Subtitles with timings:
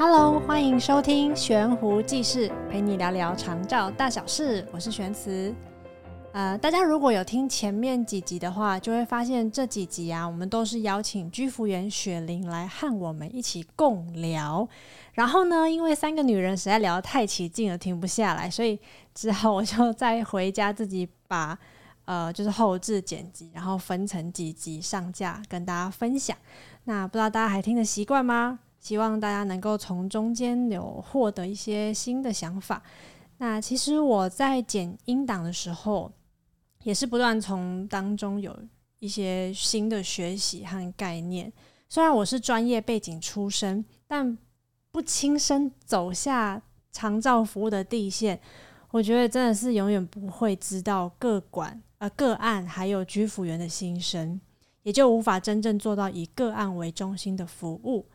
[0.00, 4.64] Hello，欢迎收听悬壶济世，陪你聊聊长照大小事。
[4.70, 5.52] 我是玄慈。
[6.30, 14.68] 呃，大家如果有听前面几集的话，就会发现这几集啊，我们都是邀请居服员雪玲来和我们一起共聊。
[15.14, 18.78] 然后呢，因为三个女人实在聊得太起劲了，停不下来，所以
[19.12, 21.58] 之后我就再回家自己把
[22.04, 26.36] 呃，就是后置剪辑，然后分成几集上架跟大家分享。
[26.84, 28.60] 那不知道大家还听得习惯吗？
[28.80, 32.82] 希望大家能够从中间有获得一些新的想法。
[33.38, 36.10] 那其实我在剪音档的时候，
[36.82, 38.56] 也是不断从当中有
[38.98, 41.52] 一些新的学习和概念。
[41.88, 44.36] 虽然我是专业背景出身，但
[44.90, 48.40] 不亲身走下长照服务的地线，
[48.90, 54.40] 我觉得真的是永远不会知道个管呃个案还有居服员的心声，
[54.82, 58.06] 也就无法真正做到以个案为中心的服务。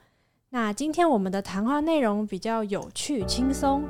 [0.56, 3.82] 那今天我们的谈话内容比较有趣轻松，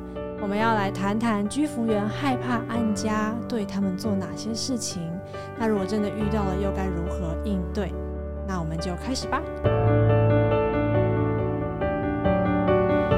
[0.42, 5.02] 我们要来谈谈居服员害怕按家对他们做哪些事情。
[5.60, 7.92] 那如果真的遇到了，又该如何应对？
[8.48, 9.42] 那我们就开始吧。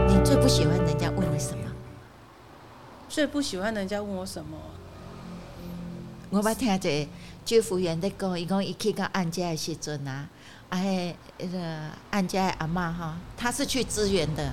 [0.07, 1.71] 你最不喜欢人家问你什么？
[3.07, 4.57] 最不喜欢人家问我什么？
[6.35, 6.89] 我捌听者
[7.45, 10.27] 救护员在讲，伊讲伊去到案家的时阵啊。
[10.67, 11.57] 哎，那个
[12.11, 14.51] 案家的阿嬷哈，她是去支援的。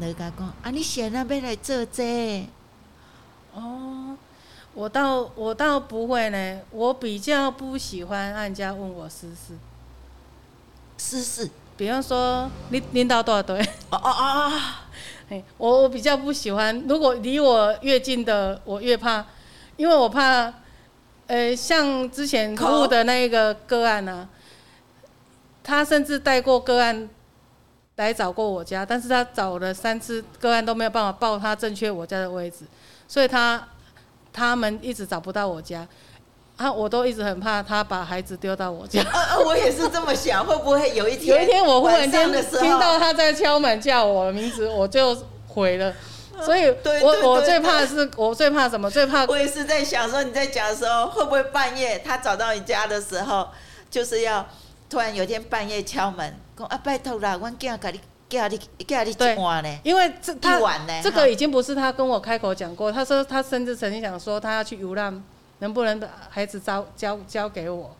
[0.00, 2.48] 人家讲啊，你现在要来做这？
[3.54, 4.16] 哦，
[4.74, 9.56] 我倒我倒不会呢，我比较不喜欢按家问我私事。
[10.98, 13.60] 私事，比方说你领导多少队？
[13.90, 14.60] 哦哦哦哦，
[15.30, 19.24] 嘿，我我比较不喜欢，如果离我越近的，我越怕，
[19.76, 20.52] 因为我怕，
[21.26, 24.40] 呃，像之前服务的那个个案呢、啊。
[25.64, 27.08] 他甚至带过个案
[27.94, 32.64] 来找过我家，但是他找了三次个案都没有办法报他正确我家的位置，
[33.06, 33.64] 所以他
[34.32, 35.86] 他们一直找不到我家，
[36.56, 39.02] 啊，我都一直很怕他把孩子丢到我家。
[39.02, 45.16] 啊， 我也是这么想，会不会有一天有一天我忽然间听到他在敲门叫我的名字，我就
[45.46, 45.94] 毁了。
[46.44, 48.90] 所以我我最怕的是我最怕什么？
[48.90, 53.48] 最怕 我也是在想说你在讲的时候，会不会半夜他找到你家的时候，
[53.90, 54.46] 就是要。
[54.90, 57.98] 突然有一天半夜敲门，讲啊，拜托啦，我囝甲你
[58.28, 59.78] 叫你叫你一晚呢。
[59.82, 60.60] 因为这他
[61.02, 65.22] 这个已经不是他跟我开口讲过，他说他甚至曾经想说他要去游浪，
[65.60, 67.96] 能不能把孩子交交交给我？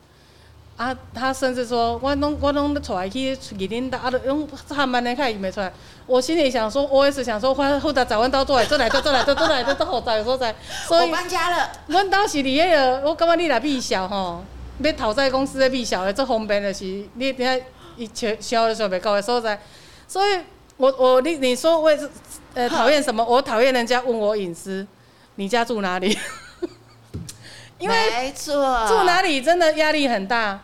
[0.77, 5.73] 啊，他甚至说我拢我拢出来去去恁的啊，用他慢的看伊没出来。
[6.07, 10.55] 我心里想说，我也是想说，我后头找阮兜做来做来做来做来做好在所在。
[10.89, 11.71] 所以我搬家了。
[11.87, 14.43] 阮兜是伫迄个，我感觉你来避小吼。
[14.83, 16.85] 要讨债公司的避小的，这方便的是
[17.15, 17.65] 你等下
[17.97, 19.61] 一切销的时候袂够的所在，
[20.09, 20.41] 所以
[20.79, 22.11] 我我你你说我是
[22.55, 23.25] 呃讨厌什么？
[23.25, 24.85] 我讨厌人家问我隐私，
[25.37, 26.19] 你家住哪里？
[27.83, 30.61] 因为没错，住哪里真的压力很大。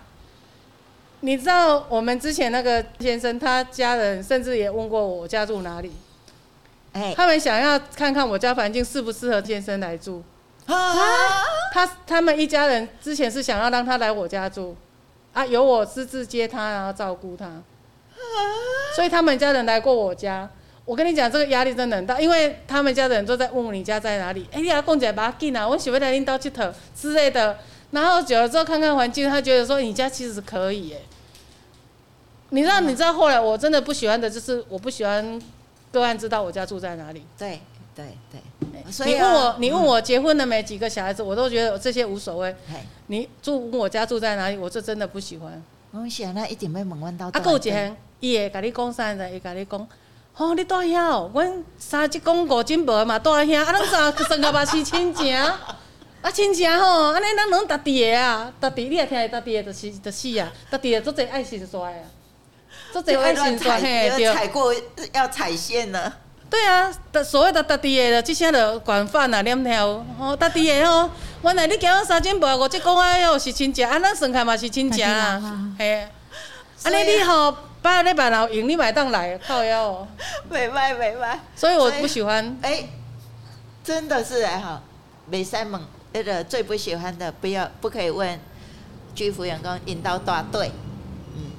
[1.20, 5.92] 你知道我们之前那个先生，他家人甚至也问过我，家住哪里？
[6.92, 10.22] 哎，他们想要看看我家环境适不适合先生来住。
[10.66, 10.94] 啊！
[11.72, 14.76] 他他们一家人之前是想要让他来我家住，
[15.32, 17.50] 啊，由我私自接他，然后照顾他，
[18.94, 20.48] 所以他们家人来过我家。
[20.88, 24.46] 我跟你讲，这个压力真的很大，因为他们家的人都在问你家在哪里。
[24.50, 27.58] 哎、欸，你要讲起来把他进来，我喜欢来领导去头之类的。
[27.90, 31.02] 然后久了之后看看环境，他觉得说你家其实是可以耶。
[32.48, 32.80] 你知道？
[32.80, 35.38] 你知道后来我真的不喜欢的就是我不喜欢
[35.92, 37.22] 个案知道我家住在哪里。
[37.36, 37.60] 对。
[37.94, 40.62] 对对，所以你问我，你问我结婚了没？
[40.62, 42.54] 几个小孩子，我都觉得这些无所谓。
[43.08, 45.60] 你住我家住在哪里，我就真的不喜欢。
[45.90, 47.26] 我想那一点没问到。
[47.26, 49.28] 啊，还有一项，伊会甲你讲啥子？
[49.34, 49.88] 伊甲你讲，
[50.38, 62.04] 哦，你住遐哦，阮三叔公五金伯嘛住遐，啊，咱三三个嘛是亲情，啊，亲情吼，安尼咱拢搭地个啊，搭地，你也听搭地的，就是就是啊，搭地的做侪爱心酸啊，
[62.92, 64.72] 做侪爱心酸嘿，对，踩过
[65.12, 66.12] 要踩线呢。
[66.48, 66.90] 对啊，
[67.24, 69.86] 所谓的特地的，即些的管饭啊、链条，
[70.20, 71.10] 哦，特地的哦。
[71.42, 75.42] 原来你叫我三斤八五，这讲哎哟是亲情，啊，咱算开嘛是亲情啊，
[75.76, 76.08] 嘿。
[76.84, 77.18] 啊，你你
[77.78, 80.08] 好，八礼拜六用你买当来靠腰哦。
[80.50, 81.40] 没卖没卖。
[81.56, 82.58] 所以我不喜欢。
[82.62, 82.88] 哎，
[83.84, 84.82] 真的是哎哈，
[85.26, 85.82] 没三猛
[86.12, 88.38] 那个最不喜欢的，不要不可以问
[89.14, 90.70] 居服员工引导大队，
[91.34, 91.50] 嗯，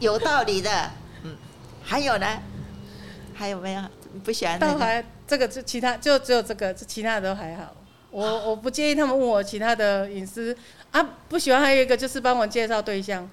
[0.00, 0.90] 有道理的，
[1.22, 1.36] 嗯，
[1.82, 2.26] 还有呢，
[3.34, 3.82] 还有没有？
[4.24, 7.74] 不喜欢，但还这个就其他就只有这个，其他的都还好。
[8.10, 10.56] 我我不介意他们问我其他的隐私
[10.90, 11.06] 啊。
[11.28, 13.28] 不喜欢还有一个就是帮我介绍对象。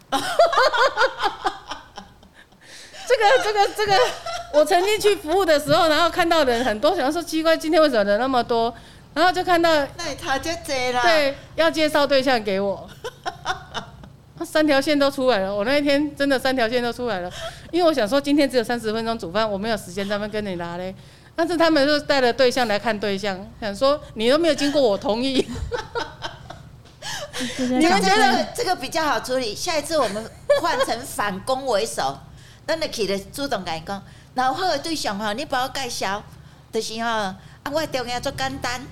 [3.15, 3.93] 这个这个这个
[4.53, 8.73] 我曾经去服务的时候，然后看到人很多，想说奇怪，今天为什么人那么多？
[9.13, 11.01] 然后就看到，那他就贼了。
[11.01, 12.89] 对，要介绍对象给我，
[14.45, 15.55] 三条线都出来了。
[15.55, 17.31] 我那一天真的三条线都出来了，
[17.71, 20.93] 因为我想说今天只有三十分钟煮饭，我没有时间在那边跟你拿嘞。
[21.37, 25.45] 但是他们就带了对象来看对象，想说你都没有经过我同意。
[27.57, 29.53] 你们觉得这个比较好处理？
[29.53, 30.29] 下一次我们
[30.61, 32.17] 换成反攻为守，
[32.67, 34.01] 那你起来主动来讲，
[34.33, 36.23] 然后好的对象哈，你帮我介绍，
[36.71, 38.85] 就是哈，啊，我的条件足简单，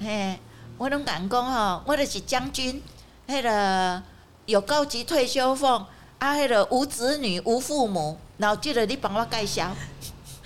[0.00, 0.38] 嘿，
[0.78, 2.82] 我拢敢讲吼，我就是将军，
[3.26, 4.02] 迄个
[4.46, 5.86] 有高级退休俸，
[6.18, 9.74] 啊，迄个无子女无父母，然后记得你帮我介绍。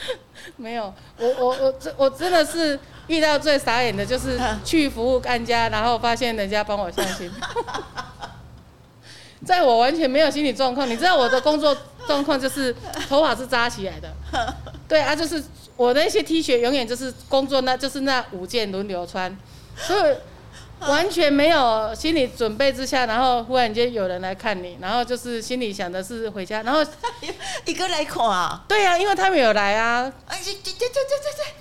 [0.56, 7.30] 没有，我我我真我真的是遇到最傻眼的就是去服务干家，然后发现人家帮我相亲，
[9.50, 11.76] 在我完全没有心理状况，你知道我的工作
[12.06, 12.72] 状况就是
[13.10, 14.08] 头发是扎起来的，
[14.88, 15.42] 对啊，就是
[15.76, 19.36] 我的那些 T 恤永远就是工作那就是那五件轮流穿，
[19.76, 20.14] 所以。
[20.88, 26.82] 完全没有心理准备之下，然后忽然间有人来看你，然后就是心里想的是回家， 然后
[27.66, 28.64] 一个来看啊？
[28.66, 30.10] 对呀、啊，因为他们有来啊。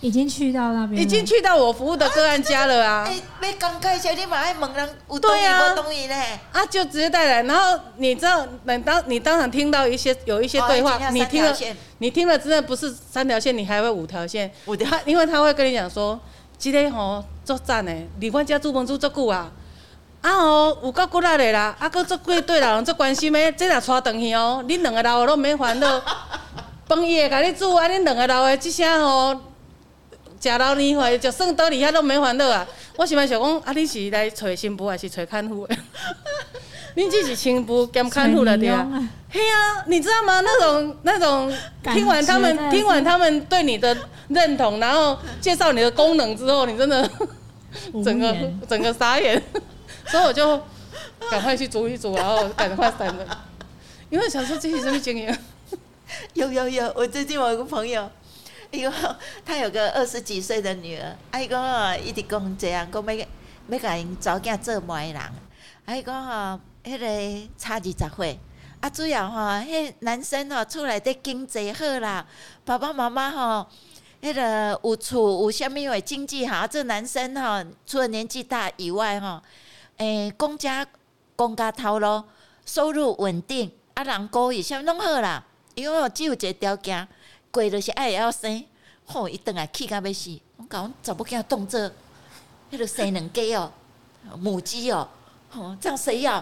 [0.01, 3.09] 已经去到那边，已经去到我服务的个案家了啊。
[3.41, 6.15] 没刚开始你马上问人有同意无同意呢？
[6.53, 11.53] 啊，就直接带来，然后你知道，等当你当场听到一些有一些对话，哦、你听了，
[11.97, 14.49] 你听了真的不是三条线，你还会五条线。
[14.65, 16.17] 五条，因为他会跟你讲说。
[16.59, 19.49] 这个吼做赞的，离阮家煮饭煮足久啊！
[20.21, 26.01] 啊吼有够骨力的啦，啊搁足几对老人足关心的，这若带转去哦，恁两个老的拢免烦恼，
[26.85, 29.39] 饭伊会甲你煮啊，恁两个老的即声吼，
[30.41, 32.67] 食老年饭就算倒里遐拢免烦恼啊！
[32.97, 35.77] 我想想讲，啊你是来找新妇还是找看护的？
[36.95, 38.87] 恁只是新妇兼看护了对啊？
[39.31, 40.41] 嘿啊，你知道吗？
[40.41, 41.53] 那种那种
[41.93, 43.95] 听完他们听完他们对你的
[44.29, 47.09] 认同，然后介绍你的功能之后，你真的
[48.03, 48.35] 整个
[48.67, 49.41] 整个傻眼，
[50.07, 50.59] 所以我就
[51.29, 53.45] 赶快去煮一煮，然后赶快散了，
[54.09, 55.37] 因为想说这些什么经验？
[56.33, 58.09] 有有有，我最近我有个朋友，
[58.71, 58.91] 一个
[59.45, 63.25] 他有个二十几岁的女儿，哎个一直讲这样，讲要
[63.69, 65.21] 要甲因查囝做媒人，
[65.85, 66.59] 哎个哈，
[66.89, 68.39] 迄个差二十岁。
[68.81, 72.25] 啊，主要吼，迄男生吼厝内底经济好啦，
[72.63, 73.67] 爸爸妈妈吼，
[74.21, 79.41] 迄个有厝有虾米话经济好，这男生吼除了年纪大以外吼，
[79.97, 80.87] 诶，公家
[81.35, 82.23] 公家头咯
[82.65, 85.43] 收入稳定，啊，人高以啥拢好啦，
[85.75, 87.05] 因为只有一个条件，
[87.51, 88.63] 过着是爱要生，
[89.05, 91.91] 吼，伊顿来气甲要死，我讲怎么给他动这，
[92.71, 93.69] 迄个生两个哦，
[94.37, 95.05] 母鸡哦，
[95.49, 96.41] 吼，这样谁要？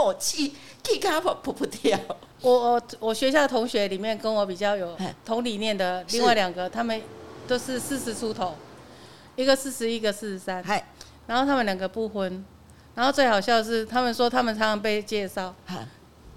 [0.00, 0.54] 吼气。
[0.82, 1.98] 气卡噗噗噗跳！
[2.40, 6.98] 我我我学校同学里面跟我比较有同理念的另外两个，他们
[7.46, 8.54] 都是四十出头，
[9.36, 10.64] 一个四十，一个四十三。
[11.26, 12.42] 然后他们两个不婚，
[12.94, 15.54] 然后最好笑的是，他们说他们常常被介绍，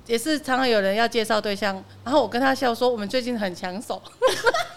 [0.07, 4.01] 也是常常有人要介绍对象，然后我跟他笑说，我们最近很抢手。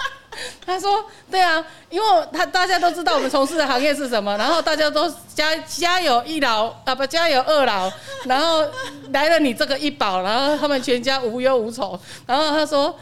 [0.66, 7.88] 他说：“对啊，因为他大家都知道我们从事的行业是什么，然后大家都家家有一老啊，不家有二老，
[8.24, 8.66] 然后
[9.12, 11.98] 来了你这个一宝，然后他们全家无忧无愁。
[12.26, 12.92] 然后他说，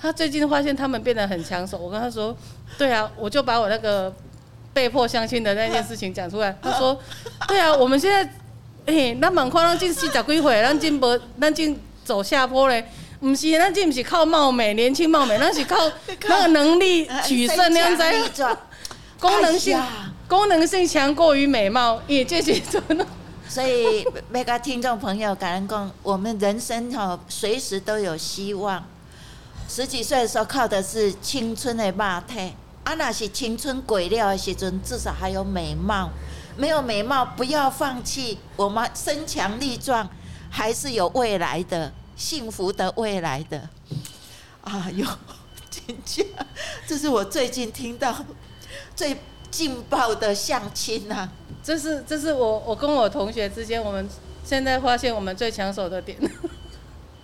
[0.00, 1.76] 他最近发现他们变得很抢手。
[1.76, 2.34] 我跟他说，
[2.78, 4.10] 对啊，我就把我那个
[4.72, 6.56] 被迫相亲的那件事情讲出来。
[6.62, 6.98] 他说，
[7.46, 8.32] 对啊，我们现在，
[8.86, 12.82] 哎，那满宽让进四十几回，让进不让进走下坡嘞。”
[13.20, 17.96] 不是，那这不是靠貌美，年轻貌美， 那是靠那个能力取胜，那样
[18.32, 18.58] 子。
[19.20, 19.78] 功能性，
[20.26, 23.06] 功能性强过于美貌，也就是说呢。
[23.46, 28.82] 所以，每个听众朋友，感恩讲，我们人生哈，随时都有希望。
[29.68, 36.08] 十几岁的时候靠的是青春的肉体，啊，那是青春鬼料的时阵，至少还有美貌。
[36.56, 40.08] 没有美貌，不要放弃，我们身强力壮，
[40.48, 41.92] 还是有未来的。
[42.20, 43.66] 幸福的未来的，
[44.62, 45.06] 啊哟，
[45.70, 46.22] 真假？
[46.86, 48.14] 这是我最近听到
[48.94, 49.16] 最
[49.50, 51.26] 劲爆的相亲呐！
[51.64, 54.06] 这是这是我我跟我同学之间，我们
[54.44, 56.18] 现在发现我们最抢手的点。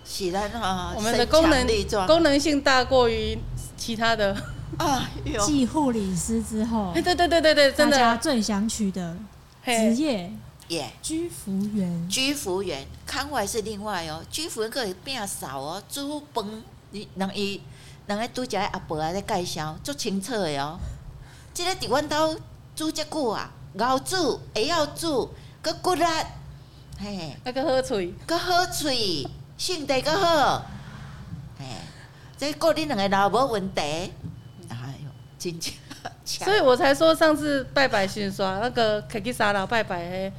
[0.03, 1.67] 喜然哈， 我们的功能
[2.07, 3.37] 功能性大过于
[3.77, 4.35] 其他的
[4.77, 5.07] 啊。
[5.45, 9.15] 继护理师之后，对对对对对，真的最想娶的
[9.63, 10.31] 职业。
[10.69, 14.21] 耶，居服员，居服员，康外是另外哦。
[14.29, 16.45] 居服员可以变少哦，煮饭，
[16.91, 17.61] 你人伊，
[18.05, 20.77] 人个拄只阿伯啊在介绍，足清楚的哦。
[21.53, 22.37] 即个伫阮兜
[22.75, 25.29] 煮遮久啊，熬煮会晓煮，
[25.61, 26.03] 个骨力，
[26.99, 30.65] 嘿，那个好喙，个好喙，性地个好，
[31.57, 31.65] 嘿，
[32.37, 33.81] 这个你两个老无问题。
[33.81, 35.09] 哎呦，
[35.39, 35.73] 真强！
[36.45, 40.33] 所以我才说上次拜拜先刷那个可去三楼拜拜嘿，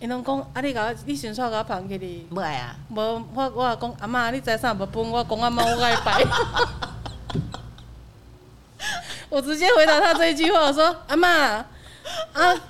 [0.00, 2.26] 伊拢讲啊，你甲你先煞甲我捧起哩。
[2.30, 6.24] 无啊，无我我讲阿嬷，你财产无分，我讲阿妈我爱摆。
[9.28, 11.28] 我直接回答他这一句话，我说阿嬷
[12.32, 12.60] 啊，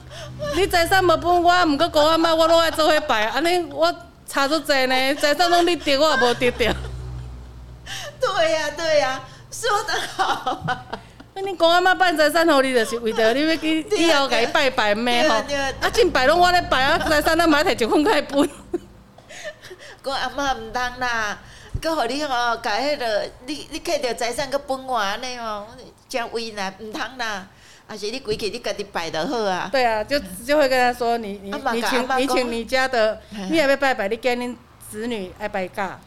[0.56, 3.94] 你财产无分，我毋过讲阿妈，我拢爱做伙摆，安尼我
[4.26, 6.74] 差足济呢，财产拢你得，我也无得着。
[8.20, 9.22] 对呀、啊、对呀、啊，
[9.52, 10.66] 说得好。
[11.34, 15.36] 那你讲阿妈办财产互你，就是为着你要去以后甲伊拜拜咩吼？
[15.80, 18.50] 啊，真拜拢我咧拜啊，财产咱嘛摕一份开分。
[20.02, 21.38] 讲阿妈毋通啦，
[21.80, 25.66] 佮互你吼，甲迄个你你摕着财产佮分我安尼吼，
[26.08, 27.46] 真为难，毋通啦。
[27.86, 29.68] 还是你归去你家己拜就好啊。
[29.72, 33.20] 对啊，就就会跟他说你你你请你请你家的，
[33.50, 34.56] 你也要拜拜，你跟恁
[34.88, 35.98] 子女爱拜假。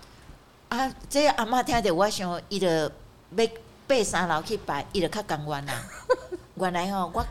[0.70, 2.90] 啊，这阿妈听着我想，伊就要
[3.98, 5.74] 爬三楼去拜，伊就较甘愿啦。
[6.56, 7.26] 原来吼，我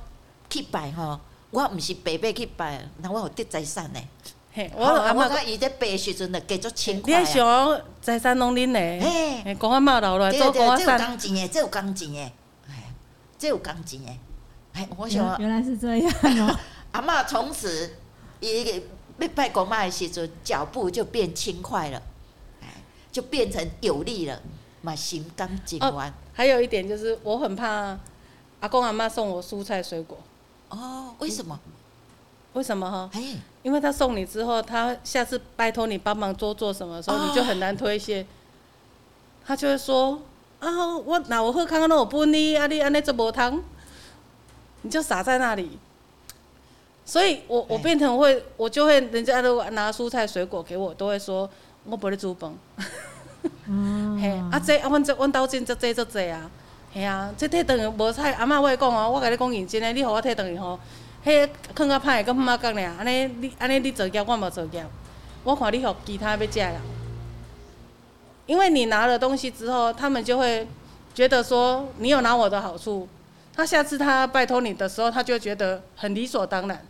[0.49, 1.19] 去拜吼，
[1.51, 4.01] 我毋是白白去拜，那我有得财产呢。
[4.53, 7.21] 嘿，我阿妈讲伊在拜时阵，就加足轻快。
[7.21, 8.79] 你想财产拢恁的？
[8.79, 10.85] 嘿，讲阿嬷留落来做公仔。
[10.85, 12.21] 这有工钱的，这有工钱的，
[12.69, 12.95] 哎，
[13.39, 14.13] 这有工钱的。
[14.75, 16.13] 哎，我想原来是这样
[16.47, 16.59] 哦。
[16.93, 17.97] 阿嬷从此
[18.41, 18.83] 伊
[19.19, 22.03] 要拜公妈的时阵，脚步就变轻快了。
[23.11, 24.41] 就变成有力了，
[24.83, 25.89] 嘛心甘情愿。
[25.89, 27.99] 哦，还有一点就是，我很怕
[28.61, 30.19] 阿公阿妈送我蔬菜水果。
[30.69, 31.59] 哦，为什么？
[32.53, 33.11] 为什么哈？
[33.15, 38.27] 哎，因为他送你之后，他下次拜托你帮忙多做什么的时候，你就很难推卸。
[39.45, 40.21] 他就会说
[40.61, 43.63] ：“啊，我那我喝康那我不你啊，你安尼做无汤，
[44.83, 45.79] 你就傻在那里。”
[47.05, 51.49] 所以我我变成会，我就会人家都拿蔬菜水果给我，都会说。
[51.85, 52.55] 我不会煮饭，
[54.21, 56.51] 嘿，啊这啊，阮这阮兜真这这这这啊，
[56.93, 60.79] 嘿啊，这退转去无菜，阿嬷我会讲哦，我甲你讲认真诶，你互我退转去吼，
[61.25, 64.85] 迄囥较歹个妈讲俩，安尼你安尼你做业，我无做业，
[65.45, 66.81] 我看你互其他要食啦，
[68.47, 70.67] 因为你拿了东西之后，他们就会
[71.15, 73.09] 觉得说你有拿我的好处，
[73.55, 76.81] 他下次他拜托你的时候，他就觉得很理所当然。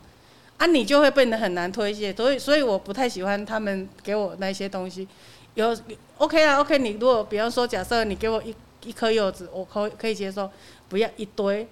[0.57, 5.07] 啊，你就会变得很难推卸，所以所以我不太喜欢他们给我那些东西。
[5.55, 5.77] 有
[6.17, 10.49] OK 啊，OK，你如果比方说，假设你给我一一颗柚子，我可可以接受，
[10.89, 11.67] 不要一堆，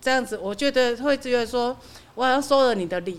[0.00, 1.76] 这样子我觉得会觉得说，
[2.14, 3.18] 我好像收了你的礼，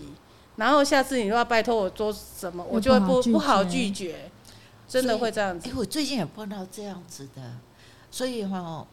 [0.56, 4.30] 然后下次你又要拜托我做什么，我就会不不好拒绝，
[4.88, 5.68] 真的会这样子。
[5.68, 7.42] 哎，我最近也碰到这样子的，
[8.10, 8.86] 所以哈，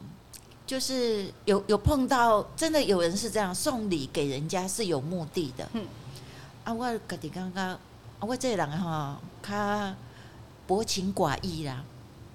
[0.66, 5.68] 就是有有碰到真的有人是这样送礼给人家是有目的的。
[5.74, 5.86] 嗯
[6.64, 7.80] 啊，我家己感觉，啊，
[8.22, 9.94] 我这个人吼，较
[10.68, 11.84] 薄情寡义啦。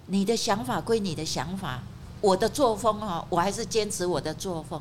[0.06, 1.82] 你的想法归你的想法，
[2.20, 4.80] 我的作风哦，我还是坚持我的作风。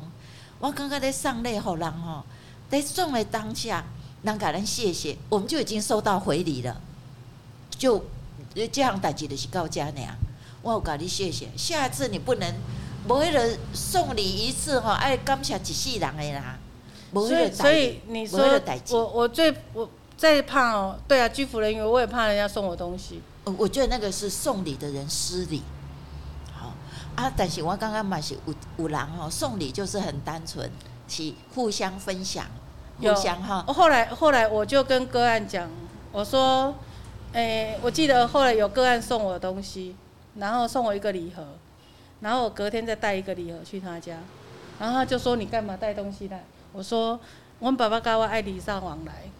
[0.58, 2.24] 我刚刚在送礼给人吼，
[2.70, 3.84] 在送的当下，
[4.22, 6.80] 人家人谢谢，我们就已经收到回礼了。
[7.70, 8.02] 就
[8.72, 9.92] 这样代志的是到这样。
[10.62, 12.54] 我有跟你谢谢，下次你不能
[13.06, 16.58] 为了送礼一次吼，爱感谢一世人的啦。
[17.12, 18.40] 所以，所以你说
[18.90, 23.22] 我我最我最怕哦，对啊，居服人员我也怕人家送我东西。
[23.56, 25.62] 我觉得那个是送礼的人失礼。
[26.52, 26.72] 好
[27.14, 30.68] 啊，但是我刚刚嘛是五五人哦，送礼就是很单纯，
[31.06, 32.44] 去互相分享，
[33.00, 33.62] 互相哈。
[33.68, 35.70] 后来后来我就跟个案讲，
[36.10, 36.74] 我说，
[37.32, 39.94] 诶，我记得后来有个案送我东西，
[40.34, 41.46] 然后送我一个礼盒，
[42.20, 44.18] 然后我隔天再带一个礼盒去他家，
[44.80, 46.44] 然后他就说你干嘛带东西来？
[46.72, 47.18] 我说，
[47.60, 49.30] 我爸爸教我爱礼尚往来，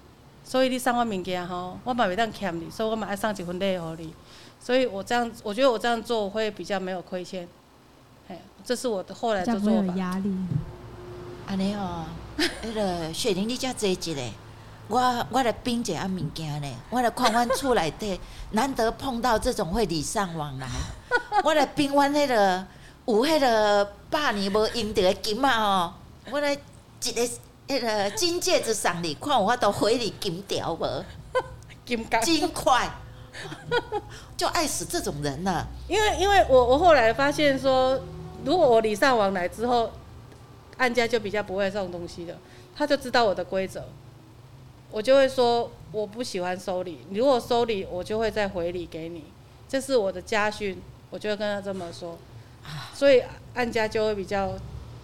[0.48, 4.14] 所以你送我物件吼，我嘛袂当欠你，所以我嘛爱送一份礼互你。
[4.58, 7.46] 所以我这样，我觉得我这样做会比较没有亏欠。
[8.26, 9.66] 嘿，这是我的后来的做法。
[9.66, 10.34] 这样会有压力。
[11.46, 12.06] 安尼哦，
[12.64, 14.10] 那个雪玲，你遮坐一下，
[14.88, 18.18] 我我来冰一下物件呢，我来看阮厝内底，
[18.52, 20.66] 难得碰到这种会礼尚往来，
[21.44, 22.66] 我来冰阮迄个
[23.04, 25.92] 有迄个百年无用着的金啊哦，
[26.30, 26.58] 我来。
[27.04, 27.22] 一个
[27.68, 31.04] 那个金戒指送你，看我都回你金条无？
[31.84, 32.90] 金金块，
[34.36, 35.66] 就爱死这种人了。
[35.86, 38.00] 因为因为我我后来发现说，
[38.44, 39.90] 如果我礼尚往来之后，
[40.78, 42.36] 按家就比较不会送东西了，
[42.74, 43.84] 他就知道我的规则，
[44.90, 49.24] 我就会说我不喜欢收礼，如果收礼我就会再回礼给你，
[49.68, 52.18] 这是我的家训，我就会跟他这么说，
[52.94, 53.22] 所以
[53.54, 54.52] 按家就会比较，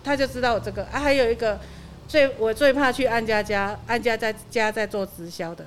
[0.03, 1.61] 他就知道我这个啊，还有一个。
[2.07, 5.65] 最我最怕去安家家，安家在家在做直销的，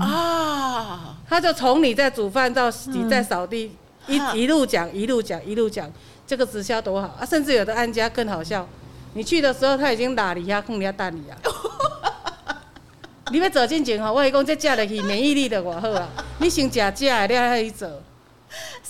[0.00, 5.90] 啊，他就从你在煮饭到你在扫地，一一路讲一路讲一路讲，
[6.26, 7.24] 这个直销多好啊！
[7.24, 8.66] 甚至有的安家更好笑，
[9.14, 11.38] 你去的时候他已经打你呀，控你要蛋你啊！
[13.32, 16.08] 你要走进前吼，我跟你讲这食落去免疫力的偌好啊！
[16.38, 17.88] 你先食食的，你还去做。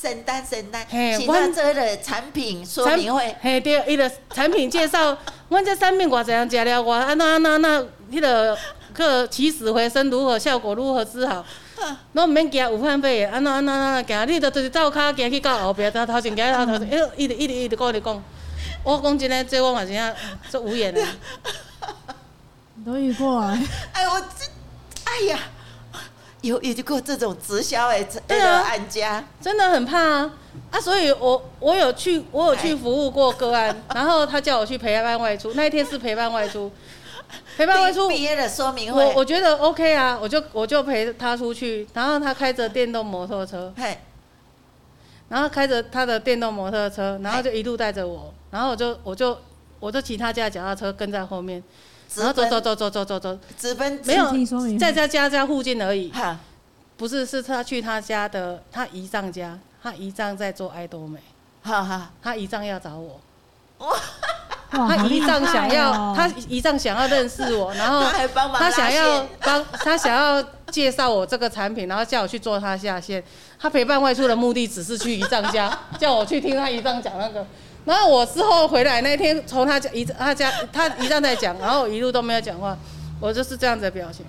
[0.04, 5.16] 圣诞圣诞，其他做的产品说明会，嘿对，伊的产品介绍，
[5.49, 7.80] 阮这产品偌济人食了，我安那安那安那，
[8.12, 8.58] 迄个
[8.92, 11.42] 个起死回生如何，效果如何之好，
[12.12, 18.23] 拢毋免惊有反费，安那安那安那行，你着就是走骹行去到后壁，头头前行头头前， 哎，一直一直一直讲一直讲，
[18.84, 20.14] 我讲真诶，这我嘛真正
[20.50, 21.02] 做无言诶。
[22.84, 23.58] 都遇过啊！
[23.94, 24.44] 哎我这，
[25.04, 25.38] 哎呀。
[26.48, 29.24] 有遇过这种直销哎，这个案家。
[29.40, 30.32] 真的很怕啊。
[30.70, 30.80] 啊！
[30.80, 36.70] 所以我我有去我有去服务过个案， 然后他叫我去陪伴外出，那一天是陪伴外出，
[37.56, 43.72] 陪伴外出毕业的说明会，我我觉得 OK 啊，我就我就陪他出去，然后他开着电动摩托车，
[45.28, 49.36] 然后开着他的电动摩托车，然后就一路带着我，然后我就我就
[49.80, 51.62] 我就骑他家脚踏车跟在后面。
[52.16, 54.30] 然后走走走走走走走，直奔没有
[54.78, 56.11] 在他家家附近而已。
[56.11, 56.38] 哈
[56.97, 61.18] 不是，是他去他家的，他姨丈家，他姨丈在做爱多美。
[61.62, 63.21] 哈哈，他姨丈要找我。
[63.78, 63.97] 哇，
[64.71, 68.04] 他姨丈想要，他姨丈想要认识我，然后
[68.56, 70.40] 他想要帮他想要
[70.71, 73.23] 介绍我这个产品，然后叫我去做他下线。
[73.59, 77.44] 他陪伴外出的目的只是去姨丈家， 叫我去听他姨丈讲那个。
[77.84, 82.76] 然后我之后回来那天，从他家一他家他一站在讲，然后一路都没有讲话，
[83.20, 84.24] 我就是这样子的表情。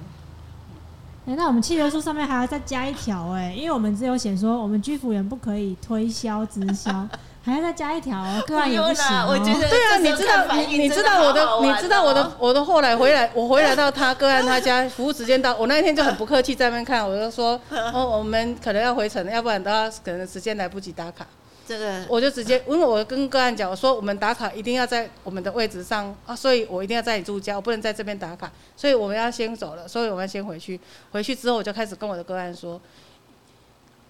[1.28, 7.08] 哎，那我们契约书上面还要再加一条哎，因为我们只有写说我们居服员不可以推销直销，
[7.46, 9.06] 还要再加一条， 个案也不行。
[9.28, 17.60] 我觉得对啊，你知道你你知道我的你知道我的我的后来回来我回来到他个案他家服务时间到，我那一天就很不客气在那边看，我就说
[17.94, 21.26] 哦我们可能要回程，要不然的话可能时间来不及打卡。
[21.68, 30.80] 这个我就直接，因为我跟个案讲，我说我们打卡一定要在我们的位置上啊，所以我一定要在你住家，我不能在这边打卡，所以我们要先走了，所以我们要先回去。
[31.12, 32.80] 回去之后我就开始跟我的个案说，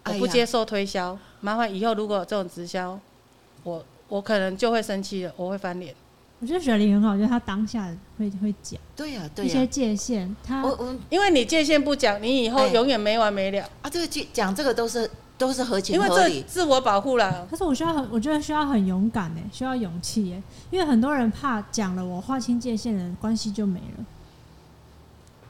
[0.04, 3.00] 我不接受推销，麻烦以后如果有这种直销，
[3.66, 5.94] 我我可能就会生气了，我会翻脸。
[6.40, 13.90] 我觉得雪梨很好，我觉得他当下会会讲，对呀，对呀，一些界限，他我我因为你界限不讲，你以后永远没完没了啊。
[13.90, 15.12] 这个讲这个都是。
[15.38, 17.46] 都是合情合理，因为这自我保护啦。
[17.52, 24.06] 可是我需要很，我觉得需要很勇敢哎，需要勇气哎，因为很多人怕讲了我划清界限的关系就没了，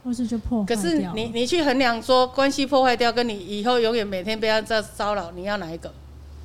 [0.02, 0.76] 或是就破坏掉。
[0.76, 5.94] 可是你你去衡量说关系破坏掉，跟你以后永远每天不要再骚扰，你要哪一个？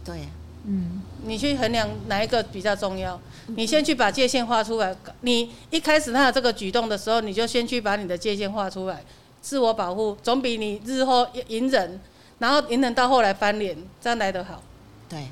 [0.06, 0.30] 对，
[0.66, 3.20] 嗯，你去衡量哪一个比较重要？
[3.48, 4.96] 你先去把界限画出来。
[5.22, 9.04] 你一开始他有这个举动的时候，你就先去把你的界限画出来，
[9.42, 12.00] 自我保护总比你日后隐忍。
[12.40, 14.64] 然后隐忍到后来翻脸，这样来得好。
[15.08, 15.28] 对，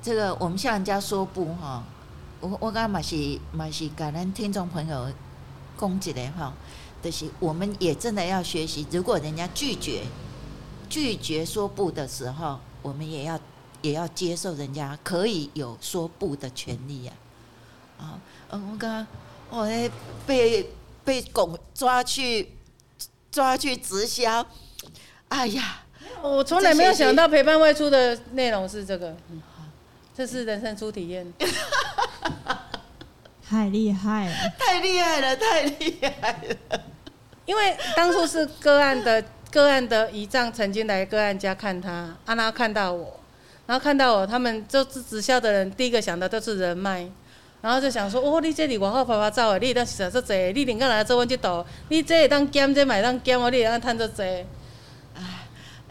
[0.00, 1.82] 这个我们向人家说不哈，
[2.38, 5.10] 我我刚刚嘛是嘛是感恩听众朋友
[5.76, 6.52] 攻击的哈，
[7.02, 10.02] 就是我们也真的要学习，如果人家拒绝
[10.88, 13.36] 拒绝说不的时候，我们也要
[13.82, 17.12] 也要接受人家可以有说不的权利呀。
[17.98, 18.18] 啊，
[18.50, 19.06] 嗯，我刚刚
[19.50, 19.68] 我
[20.26, 20.70] 被
[21.04, 22.52] 被拱抓去
[23.30, 24.44] 抓去直销，
[25.28, 25.82] 哎呀！
[26.20, 29.40] 我从来没有想到陪伴外出的内容是这个，嗯，
[30.16, 31.32] 这是人生初体验，
[33.48, 36.80] 太厉害了，太厉害了，太厉害了。
[37.44, 43.18] 因为当初是个案的个案的姨丈曾经来个案家看他，让他看到我，
[43.66, 47.08] 然后看到我，他们就是直销的人，第一个想到都是人脉，
[47.60, 54.06] 然后就想说，哦，你这里我后拍拍照的，你当时说这，你能够来做我这道，你这会当减，这买当减，哦你也当赚这。
[54.08, 54.46] 济。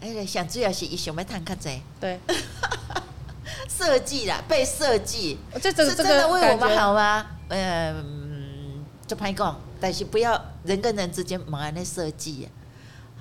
[0.02, 2.20] 哎，想主要是伊想要赚较济，对，
[3.70, 7.28] 设计啦，被设计，这这个是真的为我们好吗？
[7.50, 12.50] 嗯，就歹讲，但是不要人跟人之间忙安尼设计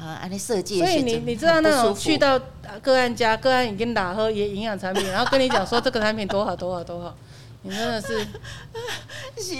[0.00, 0.78] 啊，安尼设计。
[0.78, 2.40] 所以你你知道那种去到
[2.80, 7.14] 个案家，个案已经打喝也营养产品， 然后跟你讲说这个产品多好多好多好，
[7.62, 8.26] 你真的是
[9.38, 9.54] 是。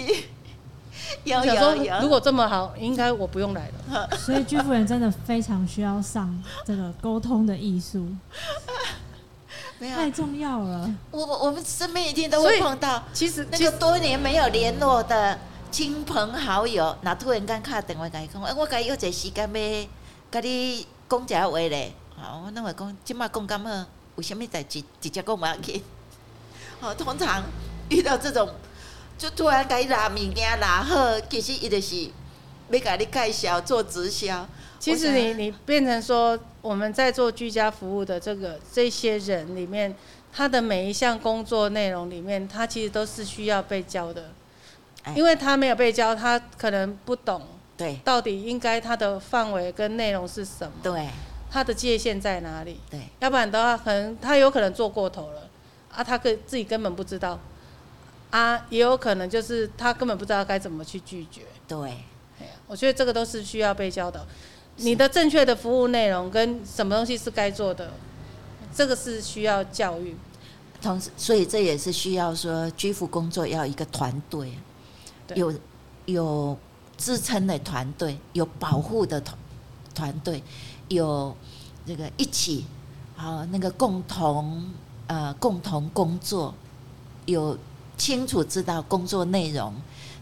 [1.25, 4.09] 有有有，如果这么好，应该我不用来了。
[4.17, 8.07] 所以居夫人真的非常需要上这个沟通的艺术，
[9.77, 10.89] 太重要了。
[11.09, 15.37] 我我们身边一定都会碰到，其实那个多年没有联络的
[15.69, 19.47] 亲朋好友，那突然间卡电话跟你讲，哎，我该有一个时间要
[20.31, 21.93] 跟你讲一下话嘞。
[22.15, 25.83] 好，我那会讲，今麦讲咁好，有什么代志直接讲嘛去。
[26.79, 27.43] 好，通常
[27.89, 28.49] 遇到这种。
[29.17, 32.05] 就突然给伊拿物件拿好，其实伊就是
[32.69, 34.47] 要给你介绍做直销。
[34.79, 39.95] 其实你你变成说，我们在做居家服务的这个这些人里面，
[40.33, 44.31] 他的每一项工作内容里面，他其实都是需要被教的，
[45.13, 47.45] 因为他没有被教，他可能不懂，
[47.81, 51.09] 对，到底应该它的范围跟内容是什么，对，
[51.51, 55.49] 他的界限在哪里，对，要不然的话，可能他有可能做过头了，
[55.91, 57.39] 啊，他可自己根本不知道，
[58.29, 61.97] 啊，也有可能就是他根本不知道该怎么去拒绝，对，
[62.67, 64.25] 我觉得这个都是需要被教导。
[64.77, 67.91] 你的正确的服务内容跟什么东西是该做的，
[68.73, 70.15] 这个是需要教育。
[70.81, 74.53] 同时，所以这也是需要说居服工作要一个团队，
[75.35, 75.53] 有
[76.05, 76.57] 有
[77.01, 79.37] 支撑的团队，有保护的团
[79.95, 80.43] 团队，
[80.89, 81.35] 有
[81.87, 82.65] 这个一起
[83.17, 84.69] 啊那个共同
[85.07, 86.53] 呃共同工作，
[87.25, 87.57] 有
[87.97, 89.73] 清楚知道工作内容，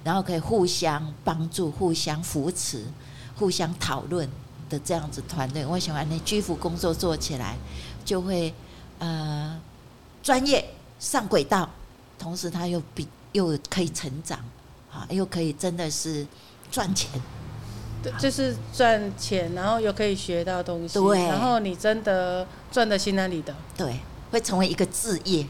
[0.04, 2.86] 然后可以互相帮助、互相扶持、
[3.36, 4.30] 互相讨论。
[4.70, 7.58] 的这样子团队，我喜欢那居服工作做起来
[8.06, 8.54] 就会
[9.00, 9.60] 呃
[10.22, 10.64] 专业
[11.00, 11.68] 上轨道，
[12.20, 14.38] 同时他又比又可以成长，
[14.94, 16.24] 啊，又可以真的是
[16.72, 17.10] 赚钱，
[18.04, 24.00] 对，就是赚钱，然后又可以学到东西，对，然后你真的赚的心安理得，对，
[24.32, 25.46] 会成为一个志业、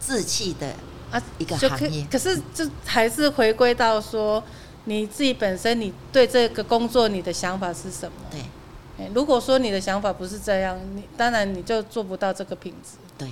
[0.00, 0.74] 志气的
[1.10, 2.06] 啊一个行业。
[2.10, 4.42] 可是这还是回归到说。
[4.84, 8.16] 你自己本身，你对这个工作你的想法是什么？
[8.30, 12.96] 对，如果说你的想法不是这样，你当然你就做不到这个品质。
[13.18, 13.28] 对，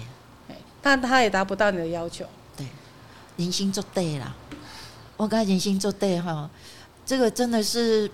[0.83, 2.26] 但他也达不到你的要求。
[2.54, 2.66] 对，
[3.38, 4.37] 人心做对了，
[5.16, 6.48] 我跟人心做对哈，
[7.08, 8.10] 这个真的是，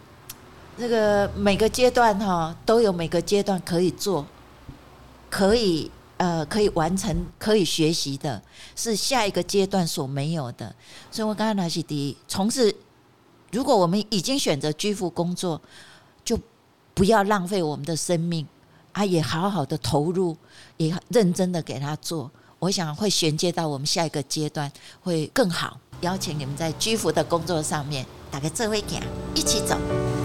[0.78, 4.24] 这个每个阶段哈都有每个阶段可以做，
[5.28, 8.40] 可以呃可以完成，可以学习的，
[8.76, 10.72] 是下一个阶段所没有的。
[11.11, 12.72] 所以我刚才那是第一，从事。
[13.50, 15.61] 如果我们已经选择居服工作，
[16.24, 16.38] 就
[16.94, 18.46] 不要浪费我们的生命
[18.92, 20.37] 啊，也好好的投入，
[20.76, 22.30] 也认真的给他做。
[22.64, 24.72] 我想会衔接到我们下一个阶段
[25.03, 25.79] 会更好。
[26.00, 29.03] 邀请你们在居服的工作上面，大家这回讲，
[29.35, 29.77] 一起走，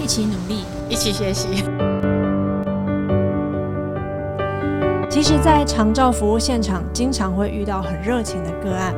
[0.01, 1.47] 一起努力，一起学习。
[5.09, 8.95] 其实，在长照服务现场，经常会遇到很热情的个案。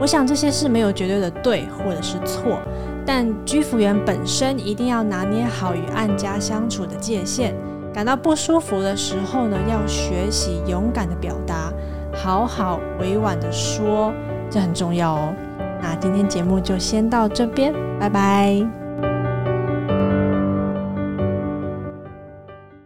[0.00, 2.58] 我想这些是没有绝对的对或者是错。
[3.04, 7.54] 但居服员本身一定要拿捏好与案家相处的界限，
[7.92, 11.70] 感到不舒服的时候呢，要学习勇敢的表达，
[12.20, 14.12] 好好委婉的说，
[14.50, 15.34] 这很重要哦。
[15.80, 18.87] 那今天节目就先到这边，拜拜。